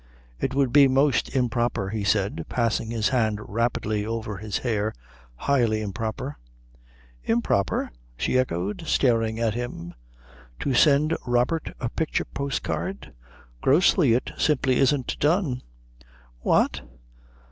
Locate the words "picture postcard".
11.89-13.13